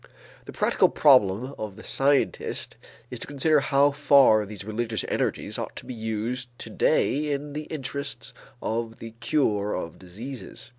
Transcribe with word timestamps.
The 0.45 0.51
practical 0.51 0.89
problem 0.89 1.53
of 1.59 1.75
the 1.75 1.83
scientist 1.83 2.75
is 3.11 3.19
to 3.19 3.27
consider 3.27 3.59
how 3.59 3.91
far 3.91 4.47
these 4.47 4.63
religious 4.63 5.05
energies 5.07 5.59
ought 5.59 5.75
to 5.75 5.85
be 5.85 5.93
used 5.93 6.49
today 6.57 7.31
in 7.31 7.53
the 7.53 7.65
interests 7.65 8.33
of 8.63 8.97
the 8.97 9.11
cure 9.19 9.75
of 9.75 9.99
diseases. 9.99 10.69